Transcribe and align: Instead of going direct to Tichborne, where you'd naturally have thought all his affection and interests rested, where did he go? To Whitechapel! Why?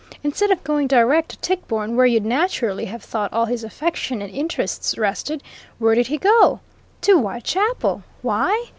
Instead 0.23 0.49
of 0.49 0.63
going 0.63 0.87
direct 0.87 1.29
to 1.29 1.37
Tichborne, 1.47 1.95
where 1.95 2.07
you'd 2.07 2.25
naturally 2.25 2.85
have 2.85 3.03
thought 3.03 3.31
all 3.31 3.45
his 3.45 3.63
affection 3.63 4.19
and 4.19 4.33
interests 4.33 4.97
rested, 4.97 5.43
where 5.77 5.93
did 5.93 6.07
he 6.07 6.17
go? 6.17 6.59
To 7.01 7.19
Whitechapel! 7.19 8.01
Why? 8.23 8.69